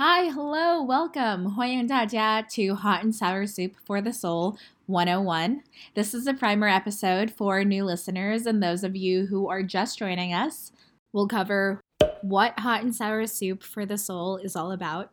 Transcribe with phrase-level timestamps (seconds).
[0.00, 1.49] Hi, hello, welcome.
[1.49, 4.57] 欢迎大家 to Hot and Sour Soup for the Soul
[4.87, 5.63] 101.
[5.95, 9.99] This is a primer episode for new listeners and those of you who are just
[9.99, 10.71] joining us.
[11.11, 11.81] We'll cover
[12.21, 15.11] what Hot and Sour Soup for the Soul is all about,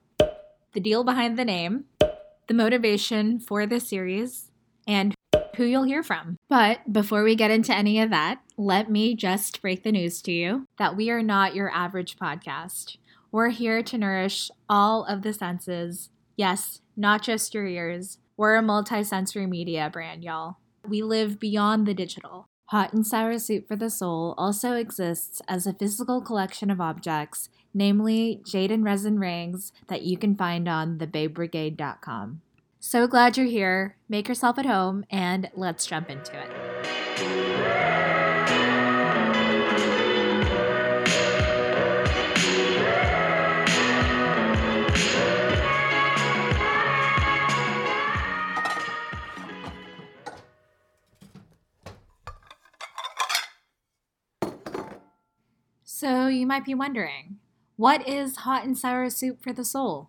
[0.73, 1.87] the deal behind the name,
[2.47, 4.51] the motivation for the series,
[4.87, 5.15] and
[5.57, 6.37] who you'll hear from.
[6.49, 10.33] But before we get into any of that, let me just break the news to
[10.33, 12.97] you that we are not your average podcast.
[13.31, 16.09] We're here to nourish all of the senses.
[16.37, 18.19] Yes, not just your ears.
[18.39, 20.57] We're a multi-sensory media brand, y'all.
[20.87, 22.49] We live beyond the digital.
[22.67, 27.51] Hot and Sour Soup for the Soul also exists as a physical collection of objects,
[27.75, 32.41] namely jade and resin rings that you can find on thebabebrigade.com.
[32.81, 33.97] So glad you're here.
[34.09, 37.38] Make yourself at home and let's jump into it.
[56.49, 57.37] Might be wondering,
[57.77, 60.09] what is Hot and Sour Soup for the Soul?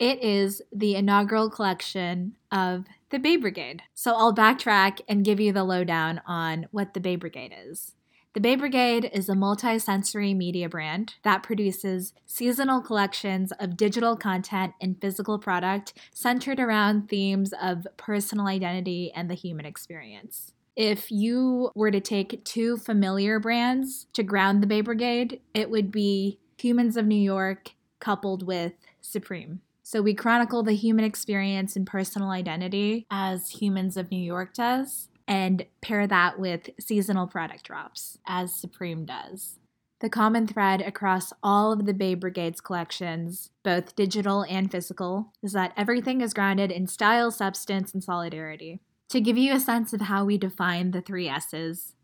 [0.00, 3.82] It is the inaugural collection of the Bay Brigade.
[3.94, 7.92] So, I'll backtrack and give you the lowdown on what the Bay Brigade is.
[8.34, 14.72] The Bay Brigade is a multi-sensory media brand that produces seasonal collections of digital content
[14.80, 20.52] and physical product centered around themes of personal identity and the human experience.
[20.74, 25.92] If you were to take two familiar brands to ground the Bay Brigade, it would
[25.92, 29.60] be Humans of New York coupled with Supreme.
[29.82, 35.08] So we chronicle the human experience and personal identity as Humans of New York does,
[35.28, 39.58] and pair that with seasonal product drops as Supreme does.
[40.00, 45.52] The common thread across all of the Bay Brigade's collections, both digital and physical, is
[45.52, 48.80] that everything is grounded in style, substance, and solidarity.
[49.12, 51.94] To give you a sense of how we define the three S's,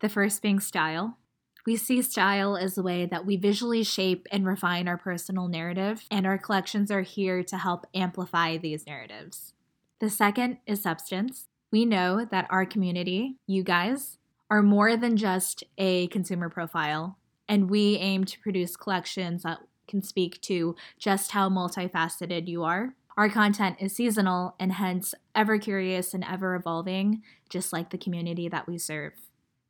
[0.00, 1.16] the first being style.
[1.64, 6.06] We see style as a way that we visually shape and refine our personal narrative,
[6.10, 9.52] and our collections are here to help amplify these narratives.
[10.00, 11.46] The second is substance.
[11.70, 14.18] We know that our community, you guys,
[14.50, 17.16] are more than just a consumer profile,
[17.48, 22.96] and we aim to produce collections that can speak to just how multifaceted you are.
[23.16, 28.48] Our content is seasonal and hence ever curious and ever evolving, just like the community
[28.48, 29.14] that we serve.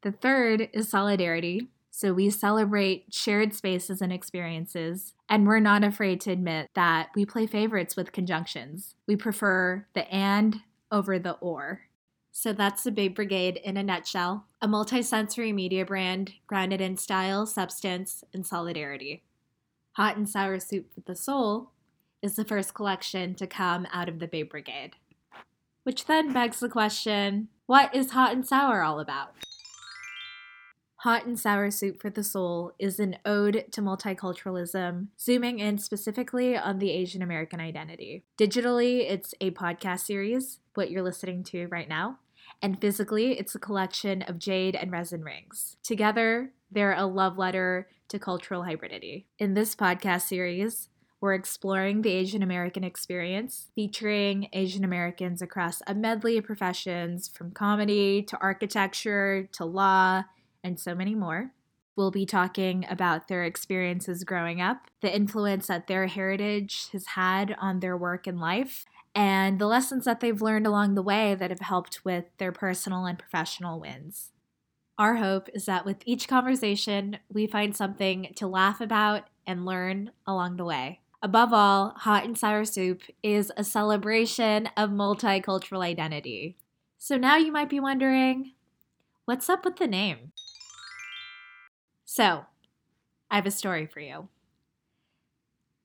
[0.02, 1.68] The third is solidarity.
[1.90, 7.24] So we celebrate shared spaces and experiences, and we're not afraid to admit that we
[7.24, 8.96] play favorites with conjunctions.
[9.06, 10.60] We prefer the and
[10.92, 11.82] over the or.
[12.32, 17.46] So that's the Bay Brigade in a nutshell a multi-sensory media brand grounded in style,
[17.46, 19.22] substance, and solidarity.
[19.92, 21.70] Hot and Sour Soup for the Soul
[22.26, 24.96] is the first collection to come out of the Bay Brigade.
[25.84, 29.34] Which then begs the question what is Hot and Sour all about?
[30.96, 36.56] Hot and Sour Soup for the Soul is an ode to multiculturalism, zooming in specifically
[36.56, 38.24] on the Asian American identity.
[38.36, 42.18] Digitally, it's a podcast series, what you're listening to right now,
[42.60, 45.76] and physically, it's a collection of jade and resin rings.
[45.82, 49.26] Together, they're a love letter to cultural hybridity.
[49.38, 50.88] In this podcast series,
[51.20, 57.52] we're exploring the Asian American experience, featuring Asian Americans across a medley of professions from
[57.52, 60.24] comedy to architecture to law
[60.62, 61.52] and so many more.
[61.96, 67.56] We'll be talking about their experiences growing up, the influence that their heritage has had
[67.58, 68.84] on their work and life,
[69.14, 73.06] and the lessons that they've learned along the way that have helped with their personal
[73.06, 74.32] and professional wins.
[74.98, 80.10] Our hope is that with each conversation, we find something to laugh about and learn
[80.26, 81.00] along the way.
[81.26, 86.56] Above all, Hot and Sour Soup is a celebration of multicultural identity.
[86.98, 88.52] So now you might be wondering,
[89.24, 90.30] what's up with the name?
[92.04, 92.44] So,
[93.28, 94.28] I have a story for you.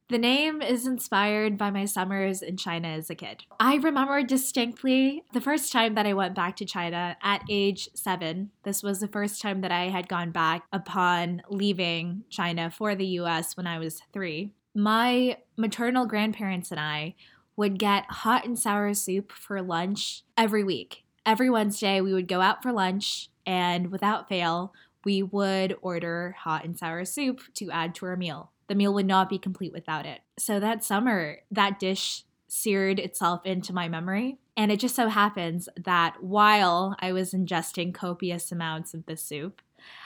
[0.09, 3.43] The name is inspired by my summers in China as a kid.
[3.59, 8.51] I remember distinctly the first time that I went back to China at age seven.
[8.61, 13.07] This was the first time that I had gone back upon leaving China for the
[13.07, 14.51] US when I was three.
[14.73, 17.15] My maternal grandparents and I
[17.55, 21.03] would get hot and sour soup for lunch every week.
[21.25, 24.73] Every Wednesday, we would go out for lunch, and without fail,
[25.03, 28.51] we would order hot and sour soup to add to our meal.
[28.67, 30.21] The meal would not be complete without it.
[30.39, 34.37] So that summer, that dish seared itself into my memory.
[34.57, 39.61] And it just so happens that while I was ingesting copious amounts of this soup,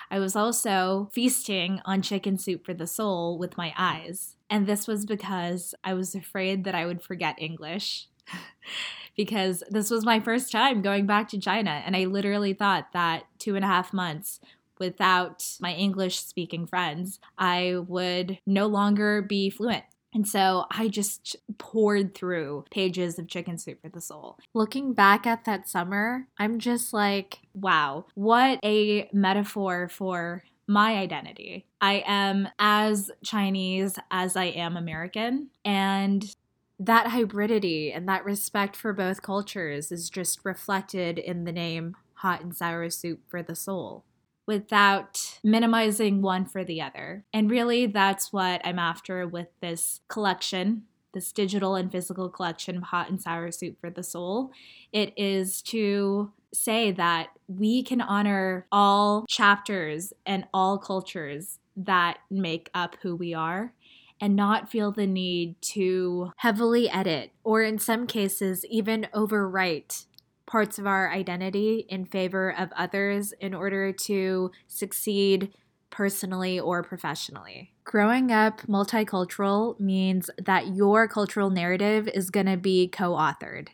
[0.09, 4.35] I was also feasting on chicken soup for the soul with my eyes.
[4.49, 8.07] And this was because I was afraid that I would forget English.
[9.15, 11.81] because this was my first time going back to China.
[11.85, 14.39] And I literally thought that two and a half months
[14.77, 19.85] without my English speaking friends, I would no longer be fluent.
[20.15, 24.39] And so I just poured through pages of Chicken Soup for the Soul.
[24.53, 31.65] Looking back at that summer, I'm just like, wow, what a metaphor for my identity.
[31.81, 35.49] I am as Chinese as I am American.
[35.65, 36.33] And
[36.79, 42.41] that hybridity and that respect for both cultures is just reflected in the name Hot
[42.41, 44.05] and Sour Soup for the Soul
[44.45, 47.25] without minimizing one for the other.
[47.33, 50.83] And really, that's what I'm after with this collection,
[51.13, 54.51] this digital and physical collection of Hot and Sour Soup for the Soul.
[54.91, 62.69] It is to say that we can honor all chapters and all cultures that make
[62.73, 63.73] up who we are
[64.21, 70.05] and not feel the need to heavily edit or, in some cases, even overwrite
[70.45, 75.51] parts of our identity in favor of others in order to succeed
[75.89, 77.71] personally or professionally.
[77.83, 83.69] Growing up multicultural means that your cultural narrative is going to be co authored.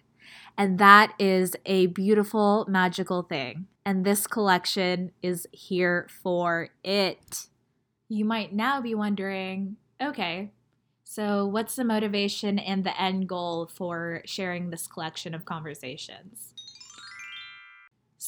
[0.58, 3.68] And that is a beautiful, magical thing.
[3.86, 7.48] And this collection is here for it.
[8.10, 10.52] You might now be wondering okay,
[11.04, 16.54] so what's the motivation and the end goal for sharing this collection of conversations?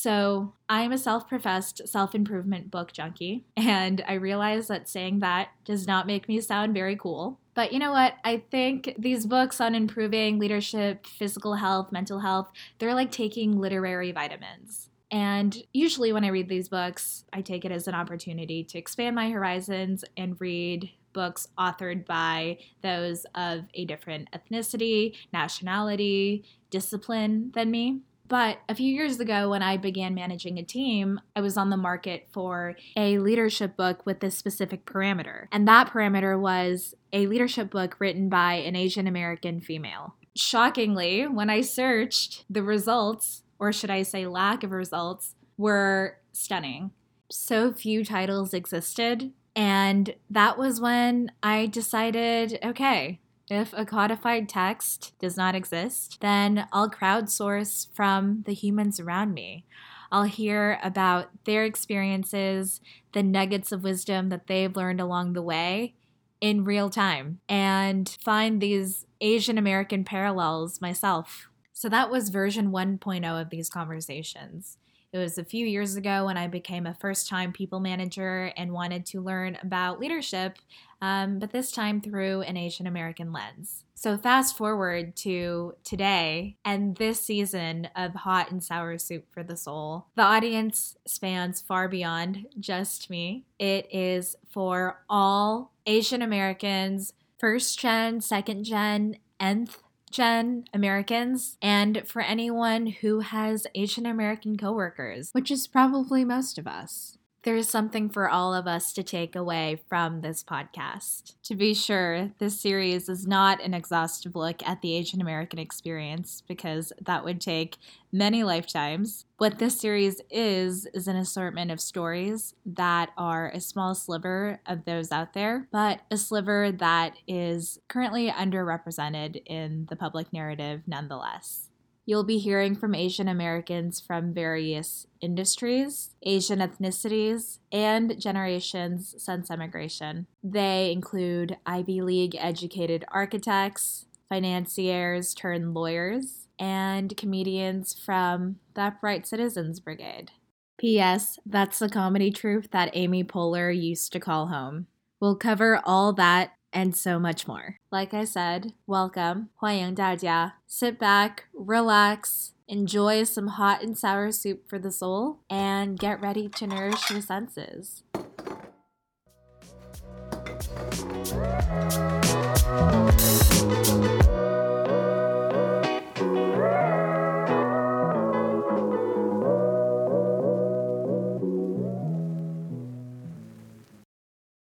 [0.03, 5.51] So, I'm a self professed self improvement book junkie, and I realize that saying that
[5.63, 7.39] does not make me sound very cool.
[7.53, 8.15] But you know what?
[8.25, 14.11] I think these books on improving leadership, physical health, mental health, they're like taking literary
[14.11, 14.89] vitamins.
[15.09, 19.15] And usually, when I read these books, I take it as an opportunity to expand
[19.15, 27.71] my horizons and read books authored by those of a different ethnicity, nationality, discipline than
[27.71, 28.01] me.
[28.33, 31.77] But a few years ago, when I began managing a team, I was on the
[31.77, 35.45] market for a leadership book with this specific parameter.
[35.51, 40.15] And that parameter was a leadership book written by an Asian American female.
[40.35, 46.89] Shockingly, when I searched, the results, or should I say lack of results, were stunning.
[47.29, 49.31] So few titles existed.
[49.56, 53.19] And that was when I decided okay,
[53.50, 59.66] if a codified text does not exist, then I'll crowdsource from the humans around me.
[60.12, 62.81] I'll hear about their experiences,
[63.13, 65.95] the nuggets of wisdom that they've learned along the way
[66.40, 71.48] in real time, and find these Asian American parallels myself.
[71.72, 74.78] So that was version 1.0 of these conversations.
[75.13, 78.71] It was a few years ago when I became a first time people manager and
[78.71, 80.57] wanted to learn about leadership,
[81.04, 83.86] um, but this time through an Asian American lens.
[83.94, 89.56] So, fast forward to today and this season of Hot and Sour Soup for the
[89.56, 90.07] Soul.
[90.15, 98.19] The audience spans far beyond just me, it is for all Asian Americans, first gen,
[98.19, 99.82] second gen, nth
[100.13, 106.68] gen Americans and for anyone who has Asian American coworkers, which is probably most of
[106.68, 111.36] us there is something for all of us to take away from this podcast.
[111.44, 116.41] To be sure, this series is not an exhaustive look at the Asian American experience
[116.48, 117.77] because that would take
[118.13, 119.25] many lifetimes.
[119.38, 124.86] What this series is, is an assortment of stories that are a small sliver of
[124.86, 131.70] those out there, but a sliver that is currently underrepresented in the public narrative nonetheless.
[132.05, 140.27] You'll be hearing from Asian Americans from various industries, Asian ethnicities, and generations since emigration.
[140.43, 149.79] They include Ivy League educated architects, financiers turned lawyers, and comedians from the Upright Citizens
[149.79, 150.31] Brigade.
[150.77, 151.39] P.S.
[151.45, 154.88] That's the comedy troupe that Amy Poehler used to call home.
[155.22, 157.76] We'll cover all that and so much more.
[157.90, 160.54] Like I said, welcome, 欢迎大家.
[160.66, 166.49] Sit back, relax, enjoy some hot and sour soup for the soul, and get ready
[166.49, 168.02] to nourish your senses.